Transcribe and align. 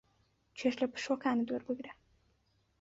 چێژ 0.57 0.75
لە 0.81 0.87
پشووەکانت 0.93 1.47
وەربگرە. 1.49 1.91